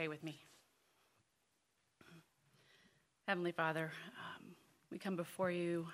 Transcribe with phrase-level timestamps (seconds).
[0.00, 0.40] pray with me?
[3.28, 4.46] Heavenly Father, um,
[4.90, 5.86] we come before you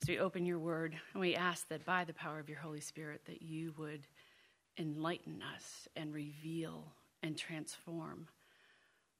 [0.00, 2.80] as we open your word, and we ask that by the power of your Holy
[2.80, 4.06] Spirit, that you would
[4.78, 6.90] enlighten us and reveal
[7.22, 8.26] and transform.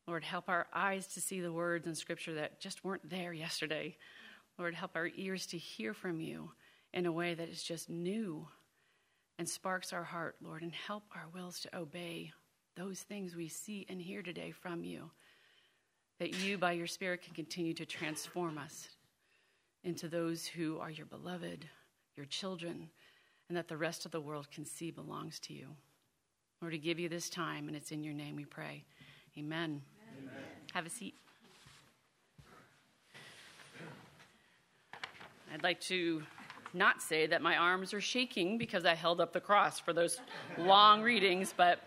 [0.09, 3.99] Lord, help our eyes to see the words in Scripture that just weren't there yesterday.
[4.59, 6.53] Lord, help our ears to hear from you
[6.95, 8.49] in a way that is just new
[9.39, 12.33] and sparks our heart, Lord, and help our wills to obey
[12.77, 15.11] those things we see and hear today from you.
[16.19, 18.89] That you, by your Spirit, can continue to transform us
[19.85, 21.67] into those who are your beloved,
[22.17, 22.89] your children,
[23.49, 25.69] and that the rest of the world can see belongs to you.
[26.61, 28.85] Lord, to give you this time, and it's in your name we pray.
[29.39, 29.83] Amen.
[30.19, 30.35] Amen.
[30.73, 31.15] Have a seat.
[35.53, 36.23] I'd like to
[36.75, 40.19] not say that my arms are shaking because I held up the cross for those
[40.59, 41.81] long readings, but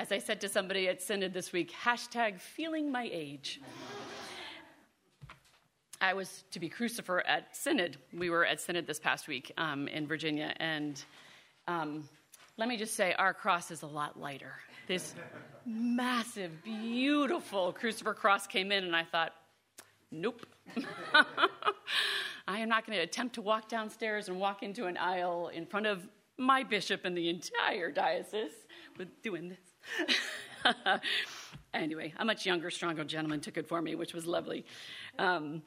[0.00, 3.60] as I said to somebody at Synod this week, hashtag feeling my age.
[6.00, 7.98] I was to be crucifer at Synod.
[8.10, 11.04] We were at Synod this past week um, in Virginia, and
[11.68, 12.08] um,
[12.56, 14.54] let me just say, our cross is a lot lighter.
[14.88, 15.14] This
[15.66, 19.34] massive, beautiful crucifer cross came in, and I thought,
[20.10, 20.46] nope.
[22.48, 25.66] I am not going to attempt to walk downstairs and walk into an aisle in
[25.66, 28.64] front of my bishop and the entire diocese
[28.96, 29.69] with doing this.
[31.74, 34.64] anyway, a much younger, stronger gentleman took it for me, which was lovely.
[35.18, 35.62] Um,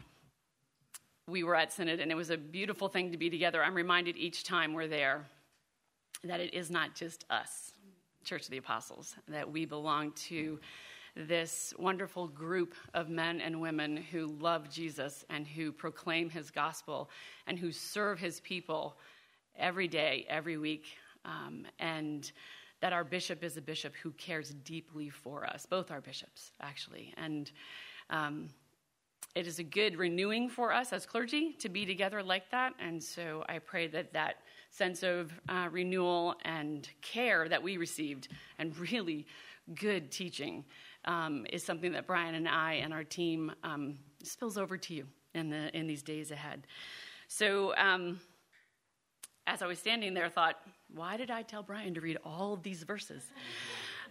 [1.28, 3.64] we were at Synod, and it was a beautiful thing to be together.
[3.64, 5.26] I'm reminded each time we're there
[6.24, 7.74] that it is not just us,
[8.24, 10.60] Church of the Apostles, that we belong to
[11.16, 17.10] this wonderful group of men and women who love Jesus and who proclaim his gospel
[17.46, 18.98] and who serve his people
[19.58, 20.86] every day, every week.
[21.24, 22.32] Um, and
[22.84, 27.14] that our bishop is a bishop who cares deeply for us, both our bishops, actually.
[27.16, 27.50] And
[28.10, 28.50] um,
[29.36, 32.74] it is a good renewing for us as clergy to be together like that.
[32.80, 38.28] And so I pray that that sense of uh, renewal and care that we received
[38.60, 39.28] and really
[39.76, 40.66] good teaching
[41.06, 45.08] um, is something that Brian and I and our team um, spills over to you
[45.34, 46.68] in, the, in these days ahead.
[47.30, 48.20] So, um,
[49.46, 50.56] as I was standing there, I thought,
[50.94, 53.24] why did I tell Brian to read all of these verses?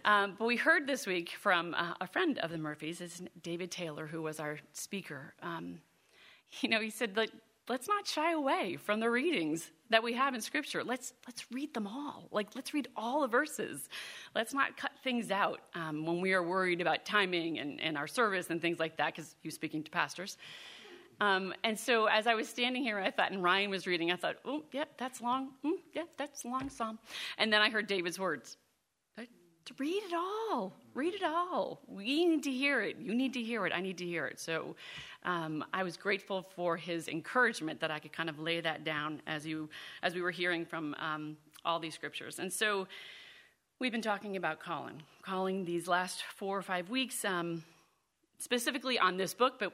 [0.05, 3.71] Um, but we heard this week from uh, a friend of the Murphys, is David
[3.71, 5.33] Taylor, who was our speaker.
[5.41, 5.79] Um,
[6.61, 7.17] you know, he said
[7.69, 11.73] let's not shy away from the readings that we have in scripture let's let's read
[11.73, 13.87] them all like let's read all the verses
[14.35, 18.07] let's not cut things out um, when we are worried about timing and, and our
[18.07, 20.37] service and things like that because he was speaking to pastors
[21.21, 24.15] um, and so as i was standing here i thought and ryan was reading i
[24.15, 26.99] thought oh yep yeah, that's long mm, yeah that's a long psalm
[27.37, 28.57] and then i heard david's words
[29.65, 30.73] to read it all.
[30.93, 31.79] Read it all.
[31.87, 32.97] We need to hear it.
[32.99, 33.73] You need to hear it.
[33.73, 34.39] I need to hear it.
[34.39, 34.75] So
[35.23, 39.21] um, I was grateful for his encouragement that I could kind of lay that down
[39.25, 39.69] as you
[40.01, 42.39] as we were hearing from um, all these scriptures.
[42.39, 42.87] And so
[43.79, 47.63] we've been talking about calling, calling these last four or five weeks, um,
[48.39, 49.59] specifically on this book.
[49.59, 49.71] But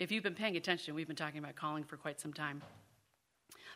[0.00, 2.60] if you've been paying attention, we've been talking about calling for quite some time.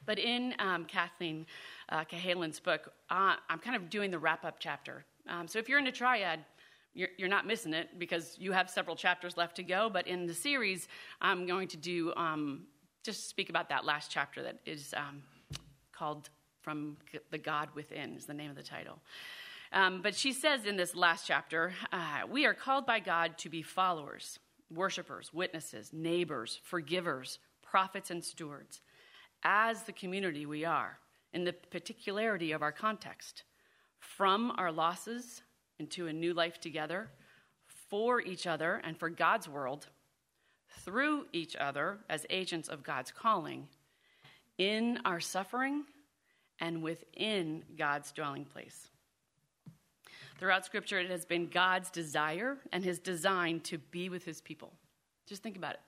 [0.05, 1.47] But in um, Kathleen
[1.89, 5.69] uh, Cahalan's book, uh, I'm kind of doing the wrap up chapter um, so if
[5.69, 6.45] you're in a triad,
[6.93, 9.91] you're, you're, not missing it because you have several chapters left to go.
[9.91, 10.87] But in the series,
[11.21, 12.67] I'm going to do um,
[13.03, 15.23] just speak about that last chapter that is um,
[15.93, 16.29] called
[16.61, 16.97] "From
[17.31, 18.99] the God Within" is the name of the title.
[19.73, 23.49] Um, but she says in this last chapter, uh, we are called by God to
[23.49, 24.39] be followers,
[24.71, 28.81] worshipers, witnesses, neighbors, forgivers, prophets, and stewards.
[29.43, 30.99] As the community we are,
[31.33, 33.45] in the particularity of our context
[33.99, 35.43] from our losses
[35.79, 37.11] into a new life together,
[37.89, 39.89] for each other and for God's world,
[40.85, 43.69] through each other as agents of God's calling,
[44.59, 45.85] in our suffering
[46.61, 48.89] and within God's dwelling place.
[50.39, 54.73] Throughout Scripture, it has been God's desire and His design to be with His people.
[55.27, 55.81] Just think about it.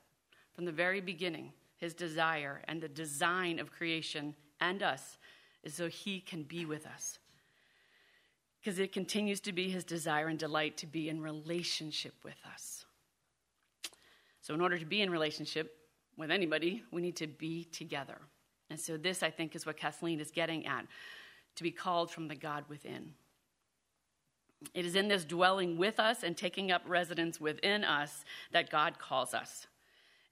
[0.55, 5.19] From the very beginning, His desire and the design of creation and us
[5.63, 7.19] is so He can be with us
[8.67, 12.85] because it continues to be his desire and delight to be in relationship with us.
[14.41, 15.77] So, in order to be in relationship
[16.17, 18.19] with anybody, we need to be together.
[18.69, 20.85] And so, this, I think, is what Kathleen is getting at
[21.55, 23.15] to be called from the God within.
[24.75, 28.99] It is in this dwelling with us and taking up residence within us that God
[28.99, 29.67] calls us.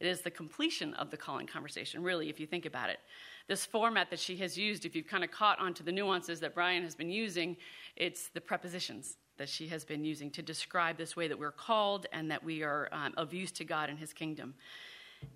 [0.01, 2.99] It is the completion of the calling conversation, really, if you think about it
[3.47, 6.55] this format that she has used, if you've kind of caught onto the nuances that
[6.55, 7.57] Brian has been using,
[7.97, 9.17] it's the prepositions.
[9.37, 12.63] that she has been using to describe this way that we're called and that we
[12.63, 14.55] are um, of use to God and His kingdom.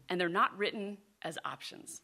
[0.09, 2.03] And they're not written as options.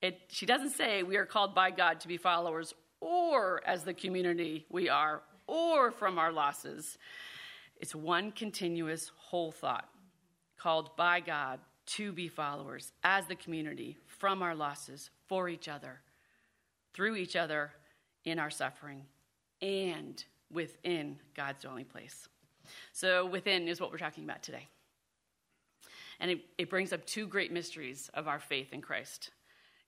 [0.00, 3.92] It, she doesn't say we are called by God to be followers or as the
[3.92, 6.98] community we are or from our losses.
[7.78, 9.88] It's one continuous whole thought
[10.58, 16.00] called by God to be followers as the community from our losses for each other,
[16.94, 17.70] through each other
[18.24, 19.02] in our suffering,
[19.62, 22.28] and within God's dwelling place.
[22.92, 24.66] So, within is what we're talking about today.
[26.18, 29.30] And it, it brings up two great mysteries of our faith in Christ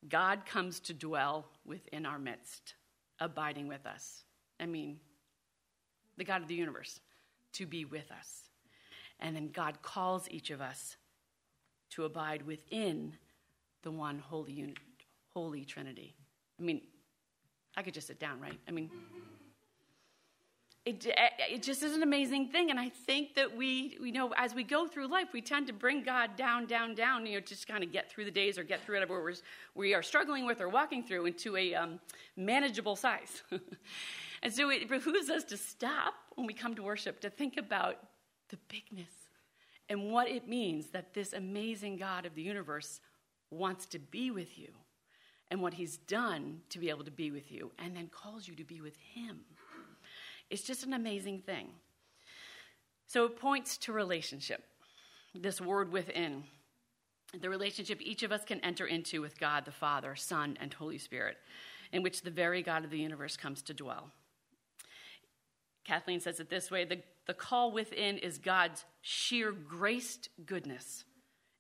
[0.09, 2.75] God comes to dwell within our midst,
[3.19, 4.23] abiding with us.
[4.61, 4.99] I mean,
[6.19, 7.01] the God of the universe,
[7.55, 8.51] to be with us.
[9.21, 10.97] And then God calls each of us
[11.91, 13.15] to abide within
[13.83, 14.75] the one holy,
[15.33, 16.15] holy Trinity.
[16.61, 16.83] I mean,
[17.77, 18.59] I could just sit down, right?
[18.69, 18.91] I mean,
[20.89, 21.07] it,
[21.51, 22.71] it just is an amazing thing.
[22.71, 25.73] And I think that we, you know, as we go through life, we tend to
[25.73, 28.65] bring God down, down, down, you know, just kind of get through the days or
[28.65, 29.35] get through whatever we're,
[29.75, 32.01] we are struggling with or walking through into a um,
[32.37, 33.43] manageable size.
[34.43, 37.97] and so it behooves us to stop when we come to worship to think about
[38.49, 39.13] the bigness
[39.91, 43.01] and what it means that this amazing God of the universe
[43.51, 44.69] wants to be with you
[45.51, 48.55] and what he's done to be able to be with you and then calls you
[48.55, 49.41] to be with him.
[50.51, 51.69] It's just an amazing thing.
[53.07, 54.63] So it points to relationship,
[55.35, 56.45] this word within.
[57.39, 60.99] The relationship each of us can enter into with God the Father, Son, and Holy
[60.99, 61.37] Spirit,
[61.93, 64.11] in which the very God of the universe comes to dwell.
[65.85, 71.05] Kathleen says it this way the, the call within is God's sheer graced goodness,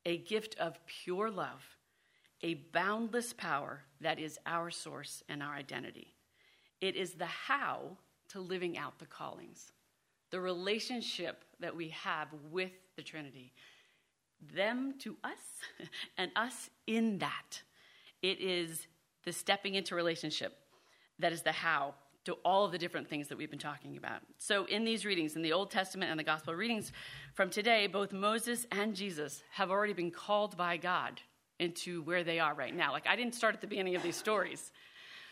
[0.04, 1.76] a gift of pure love,
[2.42, 6.14] a boundless power that is our source and our identity.
[6.82, 7.96] It is the how
[8.30, 9.72] to living out the callings,
[10.30, 13.52] the relationship that we have with the Trinity,
[14.54, 15.38] them to us,
[16.18, 17.62] and us in that.
[18.22, 18.86] It is
[19.24, 20.56] the stepping into relationship
[21.18, 21.94] that is the how
[22.24, 24.20] to all of the different things that we've been talking about.
[24.36, 26.92] So, in these readings, in the Old Testament and the Gospel readings
[27.34, 31.22] from today, both Moses and Jesus have already been called by God
[31.58, 32.92] into where they are right now.
[32.92, 34.70] Like, I didn't start at the beginning of these stories.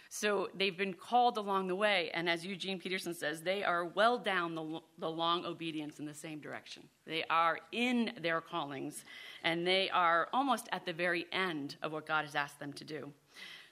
[0.08, 4.18] So they've been called along the way, and as Eugene Peterson says, they are well
[4.18, 6.84] down the, the long obedience in the same direction.
[7.06, 9.04] They are in their callings,
[9.42, 12.84] and they are almost at the very end of what God has asked them to
[12.84, 13.12] do.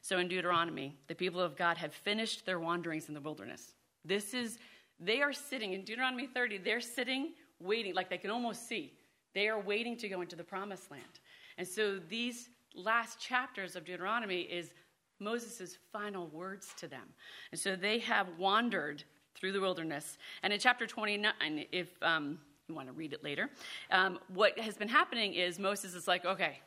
[0.03, 3.73] So in Deuteronomy, the people of God have finished their wanderings in the wilderness.
[4.05, 4.59] This is,
[5.01, 8.93] they are sitting, in Deuteronomy 30, they're sitting, waiting, like they can almost see.
[9.35, 11.21] They are waiting to go into the promised land.
[11.59, 14.75] And so these last chapters of Deuteronomy is
[15.25, 17.09] Moses' final words to them.
[17.51, 19.03] And so they have wandered
[19.35, 20.19] through the wilderness.
[20.43, 22.39] And in chapter 29, if um,
[22.69, 23.51] you want to read it later,
[23.91, 26.59] um, what has been happening is Moses is like, okay,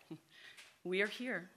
[0.84, 1.50] we are here.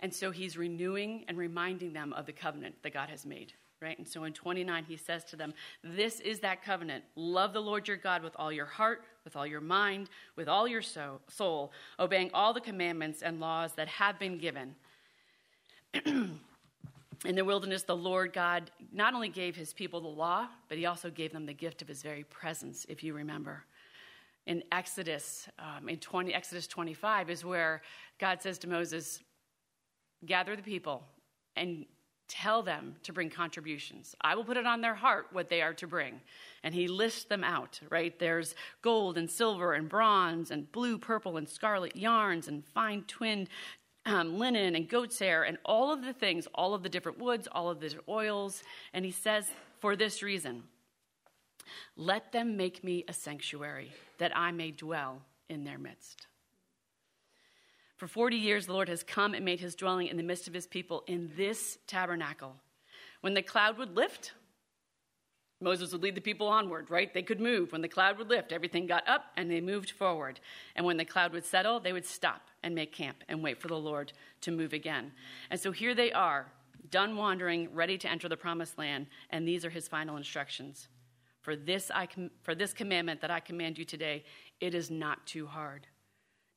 [0.00, 3.52] And so he's renewing and reminding them of the covenant that God has made.
[3.80, 3.98] Right?
[3.98, 5.52] And so in 29, he says to them,
[5.82, 7.02] This is that covenant.
[7.16, 10.68] Love the Lord your God with all your heart, with all your mind, with all
[10.68, 14.76] your soul, obeying all the commandments and laws that have been given
[17.24, 20.86] in the wilderness, the Lord God not only gave his people the law, but he
[20.86, 23.64] also gave them the gift of his very presence, if you remember.
[24.46, 27.82] In Exodus, um, in 20, Exodus 25, is where
[28.18, 29.20] God says to Moses,
[30.24, 31.04] Gather the people
[31.56, 31.84] and
[32.28, 34.14] tell them to bring contributions.
[34.22, 36.20] I will put it on their heart what they are to bring.
[36.62, 38.18] And he lists them out, right?
[38.18, 43.48] There's gold and silver and bronze and blue, purple, and scarlet yarns and fine twinned
[44.04, 47.48] um, linen and goat's hair and all of the things, all of the different woods,
[47.50, 48.62] all of the oils.
[48.92, 49.46] And he says,
[49.80, 50.64] for this reason,
[51.96, 56.26] let them make me a sanctuary that I may dwell in their midst.
[57.96, 60.54] For 40 years, the Lord has come and made his dwelling in the midst of
[60.54, 62.56] his people in this tabernacle.
[63.20, 64.32] When the cloud would lift,
[65.60, 67.14] Moses would lead the people onward, right?
[67.14, 67.70] They could move.
[67.70, 70.40] When the cloud would lift, everything got up and they moved forward.
[70.74, 73.68] And when the cloud would settle, they would stop and make camp and wait for
[73.68, 75.12] the Lord to move again.
[75.50, 76.46] And so here they are,
[76.90, 80.88] done wandering, ready to enter the promised land, and these are his final instructions.
[81.40, 84.24] For this, I com- for this commandment that I command you today,
[84.60, 85.86] it is not too hard.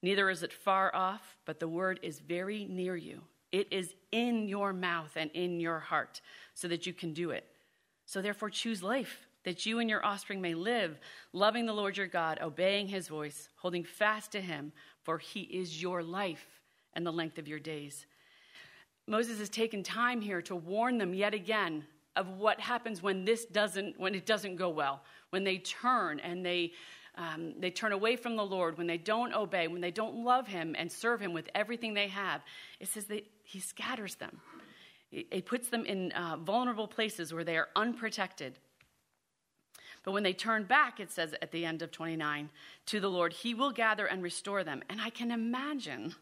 [0.02, 3.22] Neither is it far off, but the word is very near you.
[3.52, 6.22] It is in your mouth and in your heart,
[6.54, 7.46] so that you can do it.
[8.06, 11.00] So therefore, choose life, that you and your offspring may live,
[11.34, 14.74] loving the Lord your God, obeying his voice, holding fast to him,
[15.04, 16.62] for he is your life
[16.94, 18.06] and the length of your days.
[19.08, 21.86] Moses has taken time here to warn them yet again
[22.16, 25.02] of what happens when this doesn't when it doesn't go well
[25.36, 26.72] when they turn and they,
[27.16, 30.48] um, they turn away from the Lord, when they don't obey, when they don't love
[30.48, 32.42] Him and serve Him with everything they have,
[32.80, 34.40] it says that He scatters them.
[35.10, 38.60] He puts them in uh, vulnerable places where they are unprotected.
[40.06, 42.50] But when they turn back, it says at the end of 29,
[42.86, 44.84] to the Lord, He will gather and restore them.
[44.88, 46.14] And I can imagine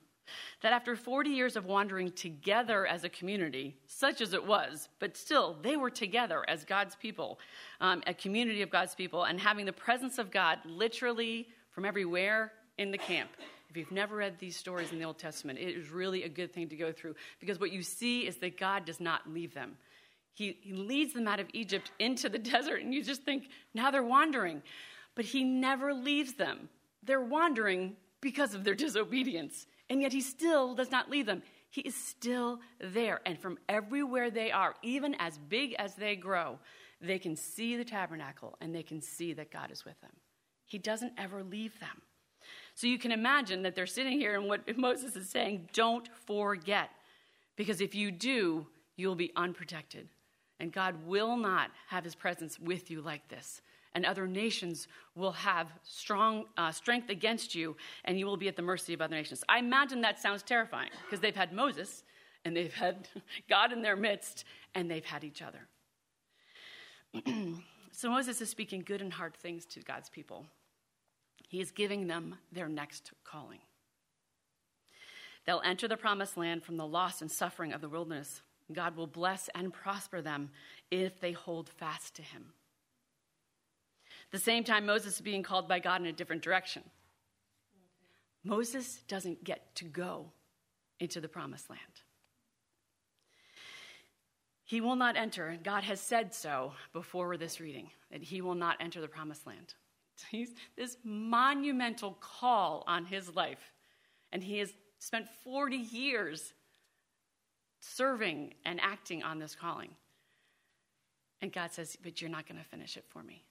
[0.62, 5.18] that after 40 years of wandering together as a community, such as it was, but
[5.18, 7.40] still they were together as God's people,
[7.82, 12.54] um, a community of God's people, and having the presence of God literally from everywhere
[12.78, 13.30] in the camp.
[13.70, 16.54] If you've never read these stories in the Old Testament, it is really a good
[16.54, 19.78] thing to go through because what you see is that God does not leave them.
[20.34, 23.92] He, he leads them out of Egypt into the desert, and you just think, now
[23.92, 24.62] they're wandering.
[25.16, 26.70] But He never leaves them.
[27.04, 31.44] They're wandering because of their disobedience, and yet He still does not leave them.
[31.70, 33.22] He is still there.
[33.26, 36.60] And from everywhere they are, even as big as they grow,
[37.02, 40.12] they can see the tabernacle and they can see that God is with them.
[40.66, 42.02] He doesn't ever leave them.
[42.76, 46.90] So you can imagine that they're sitting here, and what Moses is saying, don't forget.
[47.56, 50.10] Because if you do, you'll be unprotected.
[50.60, 53.62] And God will not have his presence with you like this.
[53.96, 58.56] And other nations will have strong uh, strength against you, and you will be at
[58.56, 59.44] the mercy of other nations.
[59.48, 62.04] I imagine that sounds terrifying because they've had Moses,
[62.44, 63.08] and they've had
[63.50, 65.68] God in their midst, and they've had each other.
[67.92, 70.48] so Moses is speaking good and hard things to God's people.
[71.48, 73.60] He is giving them their next calling.
[75.46, 78.42] They'll enter the promised land from the loss and suffering of the wilderness
[78.72, 80.50] God will bless and prosper them
[80.90, 82.54] if they hold fast to him.
[84.32, 86.84] the same time, Moses is being called by God in a different direction.
[88.44, 90.32] Moses doesn't get to go
[91.00, 91.82] into the promised land.
[94.66, 98.78] He will not enter, God has said so before this reading, that he will not
[98.80, 99.76] enter the promised land.
[100.32, 103.72] He's this monumental call on his life,
[104.32, 106.54] and he has spent 40 years
[107.84, 109.90] serving and acting on this calling.
[111.42, 113.44] And God says, But you're not going to finish it for me.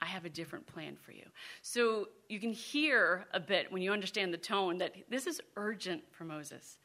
[0.00, 1.24] I have a different plan for you.
[1.62, 6.02] So you can hear a bit when you understand the tone that this is urgent
[6.10, 6.78] for Moses.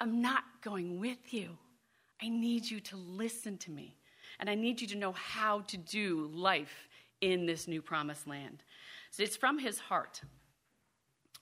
[0.00, 1.58] I'm not going with you.
[2.22, 3.96] I need you to listen to me.
[4.38, 6.88] And I need you to know how to do life
[7.20, 8.62] in this new promised land.
[9.10, 10.22] So it's from his heart.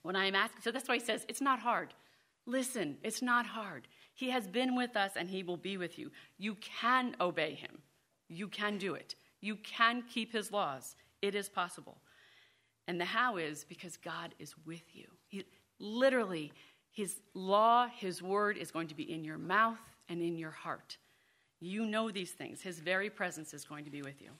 [0.01, 1.93] When I'm asking, so that's why he says, it's not hard.
[2.49, 3.87] Listen, it's not hard.
[4.15, 6.11] He has been with us and He will be with you.
[6.39, 7.77] You can obey Him.
[8.27, 9.13] You can do it.
[9.39, 10.95] You can keep His laws.
[11.21, 12.01] It is possible.
[12.87, 15.05] And the how is because God is with you.
[15.27, 15.45] He,
[15.77, 16.51] literally,
[16.91, 19.77] His law, His word is going to be in your mouth
[20.09, 20.97] and in your heart.
[21.59, 22.63] You know these things.
[22.63, 24.31] His very presence is going to be with you.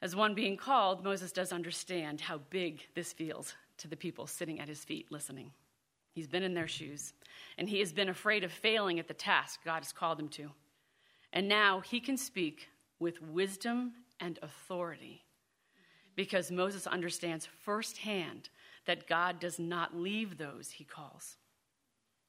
[0.00, 4.60] As one being called, Moses does understand how big this feels to the people sitting
[4.60, 5.50] at his feet listening.
[6.16, 7.12] He's been in their shoes,
[7.58, 10.50] and he has been afraid of failing at the task God has called him to.
[11.34, 15.26] And now he can speak with wisdom and authority
[16.14, 18.48] because Moses understands firsthand
[18.86, 21.36] that God does not leave those he calls.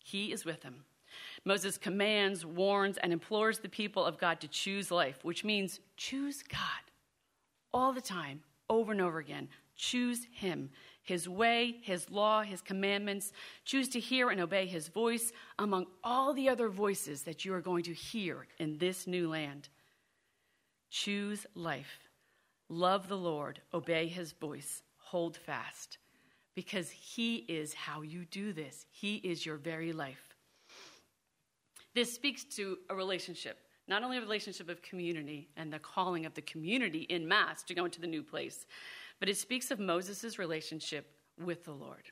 [0.03, 0.83] He is with him.
[1.45, 6.43] Moses commands, warns, and implores the people of God to choose life, which means choose
[6.43, 6.59] God
[7.73, 9.47] all the time, over and over again.
[9.77, 10.71] Choose Him
[11.07, 13.31] his way, his law, his commandments.
[13.65, 17.61] Choose to hear and obey his voice among all the other voices that you are
[17.61, 19.69] going to hear in this new land.
[20.89, 21.99] Choose life.
[22.69, 25.97] Love the Lord, obey his voice, hold fast,
[26.53, 28.85] because he is how you do this.
[28.91, 30.35] He is your very life.
[31.95, 36.33] This speaks to a relationship, not only a relationship of community and the calling of
[36.33, 38.65] the community in mass to go into the new place,
[39.19, 41.09] but it speaks of Moses' relationship
[41.43, 42.11] with the Lord.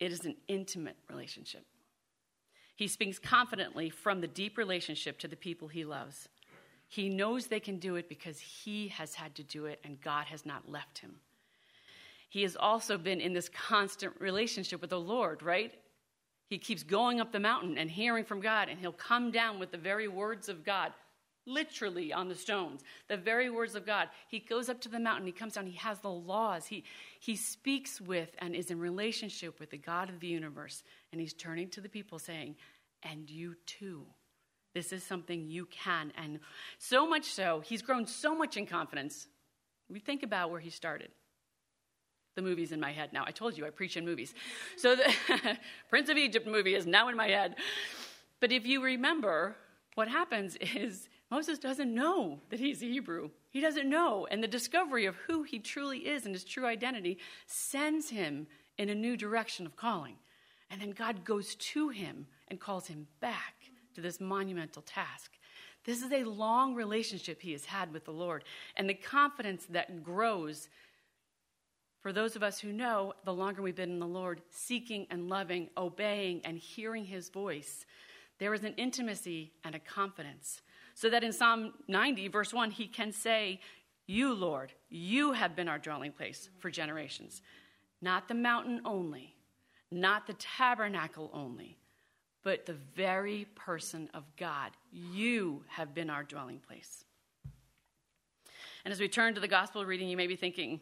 [0.00, 1.64] It is an intimate relationship.
[2.76, 6.28] He speaks confidently from the deep relationship to the people he loves.
[6.88, 10.26] He knows they can do it because he has had to do it and God
[10.26, 11.16] has not left him.
[12.28, 15.72] He has also been in this constant relationship with the Lord, right?
[16.48, 19.70] He keeps going up the mountain and hearing from God, and he'll come down with
[19.70, 20.92] the very words of God
[21.46, 24.08] literally on the stones, the very words of God.
[24.28, 26.66] He goes up to the mountain, he comes down, he has the laws.
[26.66, 26.84] He,
[27.20, 30.82] he speaks with and is in relationship with the God of the universe.
[31.10, 32.56] And he's turning to the people saying,
[33.02, 34.06] And you too.
[34.74, 36.12] This is something you can.
[36.16, 36.38] And
[36.78, 39.28] so much so, he's grown so much in confidence.
[39.90, 41.10] We think about where he started.
[42.34, 43.24] The movie's in my head now.
[43.26, 44.32] I told you I preach in movies.
[44.78, 45.12] So the
[45.90, 47.56] Prince of Egypt movie is now in my head.
[48.40, 49.54] But if you remember,
[49.94, 53.30] what happens is Moses doesn't know that he's Hebrew.
[53.48, 54.26] He doesn't know.
[54.30, 58.46] And the discovery of who he truly is and his true identity sends him
[58.76, 60.16] in a new direction of calling.
[60.70, 63.54] And then God goes to him and calls him back
[63.94, 65.30] to this monumental task.
[65.86, 68.44] This is a long relationship he has had with the Lord.
[68.76, 70.68] And the confidence that grows
[72.02, 75.30] for those of us who know, the longer we've been in the Lord, seeking and
[75.30, 77.86] loving, obeying and hearing his voice,
[78.38, 80.60] there is an intimacy and a confidence.
[80.94, 83.60] So that in Psalm 90, verse 1, he can say,
[84.06, 87.42] You, Lord, you have been our dwelling place for generations.
[88.00, 89.36] Not the mountain only,
[89.90, 91.78] not the tabernacle only,
[92.42, 94.72] but the very person of God.
[94.92, 97.04] You have been our dwelling place.
[98.84, 100.80] And as we turn to the gospel reading, you may be thinking,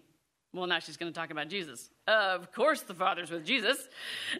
[0.53, 1.91] well, now she's going to talk about Jesus.
[2.09, 3.89] Of course, the Father's with Jesus.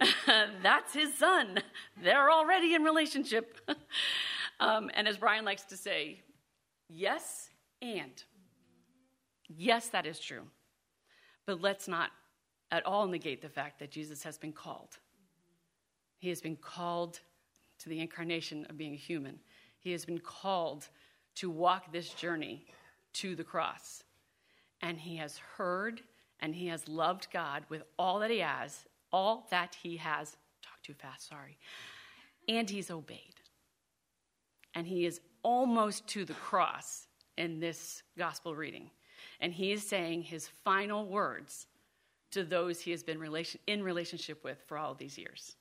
[0.63, 1.61] That's his son.
[2.03, 3.59] They're already in relationship.
[4.61, 6.23] um, and as Brian likes to say,
[6.89, 7.51] yes,
[7.83, 8.23] and.
[9.49, 10.43] Yes, that is true.
[11.47, 12.11] But let's not
[12.71, 14.99] at all negate the fact that Jesus has been called.
[16.19, 17.21] He has been called
[17.81, 19.41] to the incarnation of being a human.
[19.79, 20.87] He has been called
[21.37, 22.67] to walk this journey
[23.15, 24.05] to the cross
[24.83, 26.03] and he has heard
[26.41, 30.81] and he has loved God with all that he has, all that he has, talk
[30.83, 31.59] too fast, sorry,
[32.49, 33.40] and he's obeyed.
[34.75, 38.91] And he is almost to the cross in this gospel reading.
[39.41, 41.67] And he is saying his final words
[42.33, 45.57] to those he has been relation, in relationship with for all these years.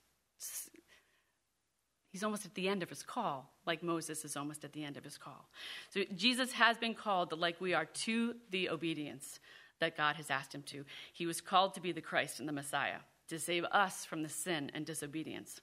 [2.12, 4.98] He's almost at the end of his call, like Moses is almost at the end
[4.98, 5.48] of his call.
[5.92, 9.39] So Jesus has been called, like we are, to the obedience
[9.80, 10.86] that God has asked him to.
[11.13, 13.00] He was called to be the Christ and the Messiah,
[13.30, 15.62] to save us from the sin and disobedience.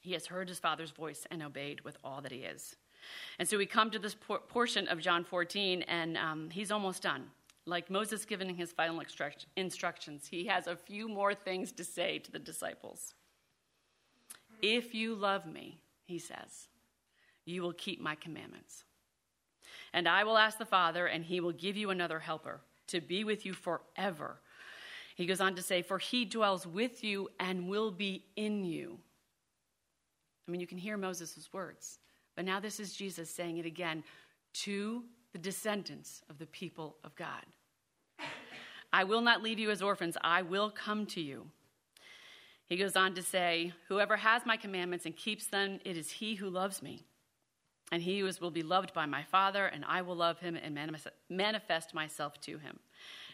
[0.00, 2.76] He has heard his Father's voice and obeyed with all that he is.
[3.38, 7.02] And so we come to this por- portion of John 14, and um, he's almost
[7.02, 7.24] done.
[7.66, 9.00] Like Moses giving his final
[9.56, 13.14] instructions, he has a few more things to say to the disciples.
[14.62, 16.68] If you love me, he says,
[17.44, 18.84] you will keep my commandments.
[19.92, 23.24] And I will ask the Father, and he will give you another helper to be
[23.24, 24.40] with you forever.
[25.14, 28.98] He goes on to say, For he dwells with you and will be in you.
[30.50, 32.00] I mean, you can hear Moses' words,
[32.34, 34.02] but now this is Jesus saying it again
[34.52, 37.46] to the descendants of the people of God.
[38.92, 41.46] I will not leave you as orphans, I will come to you.
[42.66, 46.34] He goes on to say, Whoever has my commandments and keeps them, it is he
[46.34, 47.04] who loves me.
[47.92, 50.56] And he who is will be loved by my Father, and I will love him
[50.56, 50.76] and
[51.28, 52.80] manifest myself to him.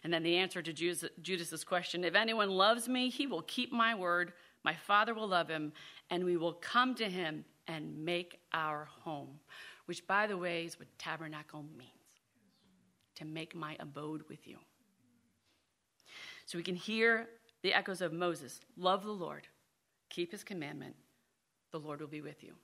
[0.05, 0.73] And then the answer to
[1.23, 4.35] Judas's question if anyone loves me, he will keep my word.
[4.67, 5.73] My Father will love him,
[6.11, 9.39] and we will come to him and make our home.
[9.85, 11.93] Which, by the way, is what tabernacle means
[13.15, 14.59] to make my abode with you.
[16.47, 17.29] So we can hear
[17.63, 19.47] the echoes of Moses love the Lord,
[20.11, 20.97] keep his commandment,
[21.71, 22.55] the Lord will be with you.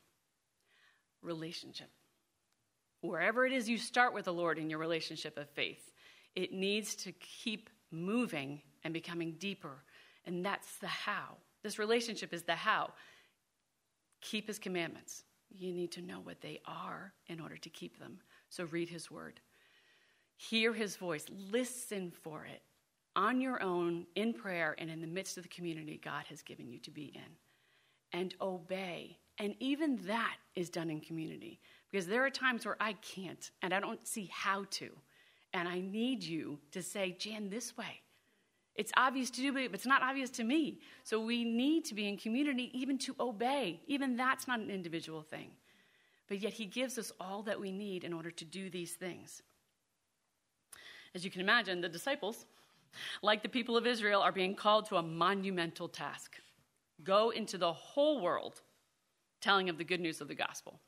[1.22, 1.88] Relationship.
[3.00, 5.92] Wherever it is you start with the Lord in your relationship of faith,
[6.34, 9.84] it needs to keep moving and becoming deeper.
[10.26, 11.36] And that's the how.
[11.62, 12.90] This relationship is the how.
[14.20, 15.25] Keep his commandments.
[15.51, 18.18] You need to know what they are in order to keep them.
[18.48, 19.40] So read his word.
[20.37, 21.27] Hear his voice.
[21.51, 22.62] Listen for it
[23.14, 26.68] on your own in prayer and in the midst of the community God has given
[26.68, 29.18] you to be in and obey.
[29.38, 33.75] And even that is done in community because there are times where I can't and
[33.75, 34.90] I don't see how to.
[35.55, 38.01] And I need you to say, Jan, this way.
[38.74, 40.80] It's obvious to do, but it's not obvious to me.
[41.04, 43.80] So we need to be in community even to obey.
[43.87, 45.50] Even that's not an individual thing.
[46.28, 49.42] But yet he gives us all that we need in order to do these things.
[51.14, 52.46] As you can imagine, the disciples,
[53.22, 56.38] like the people of Israel, are being called to a monumental task
[57.04, 58.61] go into the whole world
[59.40, 60.80] telling of the good news of the gospel.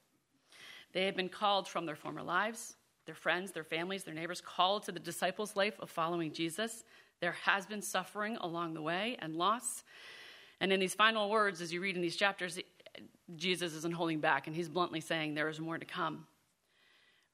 [0.93, 4.85] They have been called from their former lives, their friends, their families, their neighbors, called
[4.85, 6.85] to the disciples' life of following Jesus.
[7.25, 9.83] There has been suffering along the way and loss.
[10.61, 12.59] And in these final words, as you read in these chapters,
[13.35, 16.27] Jesus isn't holding back, and he's bluntly saying there is more to come.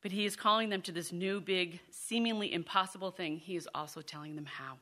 [0.01, 3.39] But he is calling them to this new, big, seemingly impossible thing.
[3.39, 4.79] He is also telling them how.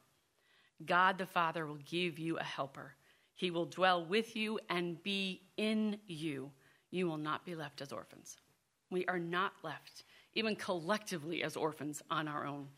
[0.84, 2.92] God the Father will give you a helper.
[3.34, 6.50] He will dwell with you and be in you.
[6.90, 8.36] You will not be left as orphans.
[8.90, 12.68] We are not left, even collectively, as orphans on our own.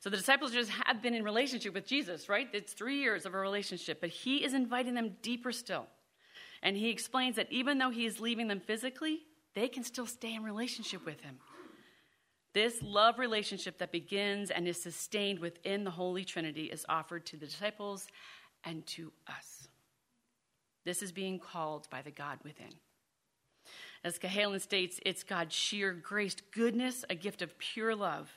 [0.00, 2.48] So the disciples just have been in relationship with Jesus, right?
[2.52, 5.86] It's three years of a relationship, but he is inviting them deeper still.
[6.62, 9.20] And he explains that even though he is leaving them physically,
[9.54, 11.38] they can still stay in relationship with him.
[12.54, 17.36] This love relationship that begins and is sustained within the Holy Trinity is offered to
[17.36, 18.06] the disciples
[18.64, 19.68] and to us.
[20.84, 22.70] This is being called by the God within.
[24.02, 28.30] As Cahalan states, it's God's sheer grace, goodness, a gift of pure love.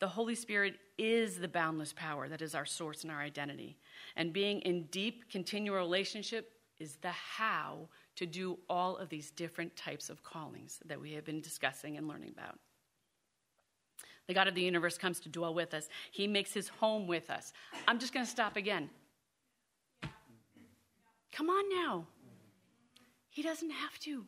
[0.00, 3.78] The Holy Spirit is the boundless power that is our source and our identity.
[4.16, 9.76] And being in deep, continual relationship is the how to do all of these different
[9.76, 12.58] types of callings that we have been discussing and learning about.
[14.26, 17.30] The God of the universe comes to dwell with us, He makes His home with
[17.30, 17.52] us.
[17.86, 18.88] I'm just going to stop again.
[21.32, 22.06] Come on now.
[23.28, 24.24] He doesn't have to.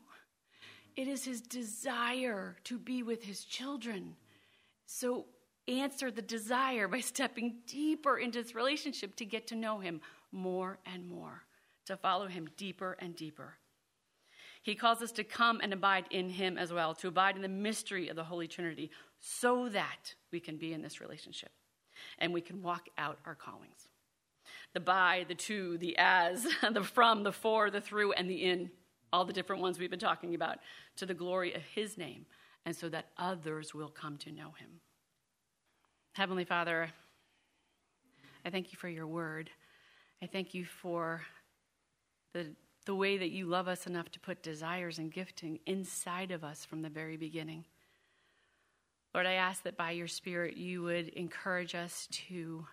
[0.97, 4.15] It is his desire to be with his children.
[4.87, 5.27] So
[5.69, 10.01] answer the desire by stepping deeper into this relationship to get to know him
[10.33, 11.45] more and more,
[11.87, 13.59] to follow him deeper and deeper.
[14.63, 17.49] He calls us to come and abide in him as well, to abide in the
[17.49, 21.51] mystery of the Holy Trinity, so that we can be in this relationship
[22.19, 23.89] and we can walk out our callings.
[24.73, 28.71] The by, the to, the as, the from, the for, the through, and the in
[29.13, 30.59] all the different ones we've been talking about,
[30.97, 32.27] to the glory of His name,
[32.65, 34.81] and so that others will come to know Him.
[36.15, 36.91] Heavenly Father,
[38.45, 39.49] I thank you for your word.
[40.23, 41.23] I thank you for
[42.35, 42.49] the,
[42.85, 46.67] the way that you love us enough to put desires and gifting inside of us
[46.67, 47.65] from the very beginning.
[49.15, 52.67] Lord, I ask that by your Spirit you would encourage us to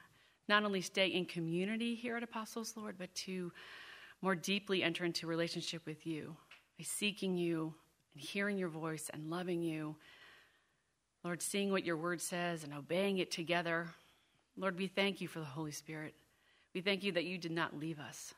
[0.50, 3.54] not only stay in community here at Apostles, Lord, but to
[4.22, 6.36] more deeply enter into relationship with you
[6.78, 7.74] by seeking you
[8.14, 9.96] and hearing your voice and loving you.
[11.24, 13.88] Lord, seeing what your word says and obeying it together.
[14.58, 16.14] Lord, we thank you for the Holy Spirit.
[16.74, 18.34] We thank you that you did not leave us,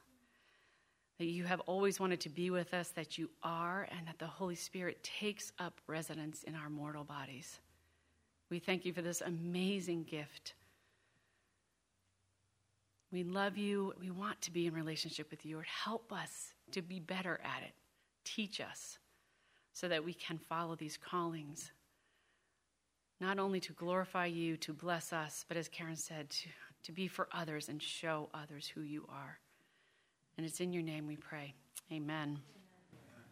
[1.20, 4.28] that you have always wanted to be with us, that you are, and that the
[4.28, 7.60] Holy Spirit takes up residence in our mortal bodies.
[8.50, 10.54] We thank you for this amazing gift
[13.12, 13.94] we love you.
[14.00, 15.56] We want to be in relationship with you.
[15.56, 17.74] Lord, help us to be better at it.
[18.24, 18.98] Teach us
[19.74, 21.72] so that we can follow these callings,
[23.22, 26.50] not only to glorify you, to bless us, but as Karen said, to,
[26.84, 29.40] to be for others and show others who you are.
[30.38, 31.54] And it's in your name we pray.
[31.92, 32.40] Amen.